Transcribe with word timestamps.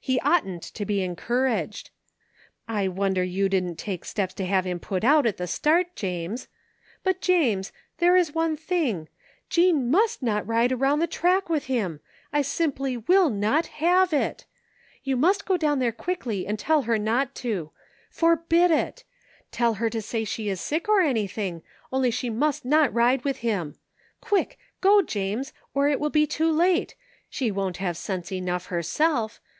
He 0.00 0.18
oughtn't 0.22 0.64
to 0.74 0.84
be 0.84 1.04
encouraged. 1.04 1.90
I 2.66 2.88
wonder 2.88 3.22
you 3.22 3.48
didn't 3.48 3.76
take 3.76 4.04
steps 4.04 4.34
to 4.34 4.44
have 4.44 4.64
him 4.66 4.80
put 4.80 5.04
out 5.04 5.24
at 5.24 5.36
the 5.36 5.46
start, 5.46 5.94
James. 5.94 6.48
But, 7.04 7.20
James! 7.20 7.70
There 7.98 8.16
is 8.16 8.34
one 8.34 8.56
thing, 8.56 9.08
Jean 9.48 9.88
must 9.88 10.20
not 10.20 10.44
ride 10.48 10.72
around 10.72 10.98
the 10.98 11.06
track 11.06 11.48
with 11.48 11.66
him! 11.66 12.00
I 12.32 12.42
simply 12.42 12.94
231 12.94 13.26
FINDING 13.28 13.38
OF 13.48 13.64
JASPER 13.70 13.76
HOLT 13.78 13.92
will 13.92 13.96
not 14.00 14.08
have 14.10 14.32
it! 14.32 14.46
You 15.04 15.16
must 15.16 15.46
go 15.46 15.56
down 15.56 15.78
there 15.78 15.92
quickly 15.92 16.44
and 16.44 16.58
tell 16.58 16.82
her 16.82 16.98
not 16.98 17.36
to. 17.36 17.70
Forbid 18.10 18.72
it! 18.72 19.04
Tell 19.52 19.74
her 19.74 19.88
to 19.90 20.02
say 20.02 20.24
she 20.24 20.48
is 20.48 20.60
sick 20.60 20.88
or 20.88 21.00
anything, 21.02 21.62
only 21.92 22.10
she 22.10 22.30
must 22.30 22.64
not 22.64 22.92
ride 22.92 23.22
with 23.22 23.36
him. 23.46 23.76
Quick! 24.20 24.58
Go, 24.80 25.02
James! 25.02 25.52
or 25.72 25.86
it 25.88 26.00
will 26.00 26.10
be 26.10 26.26
too 26.26 26.50
late! 26.50 26.96
She 27.30 27.52
won't 27.52 27.76
have 27.76 27.96
sense 27.96 28.32
enough 28.32 28.66
herself. 28.66 29.40